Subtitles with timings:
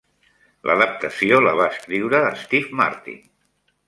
[0.69, 3.21] L'adaptació la va escriure Steve Martin.